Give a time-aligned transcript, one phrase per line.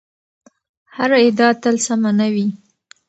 [0.95, 2.47] هره ادعا تل سمه نه وي.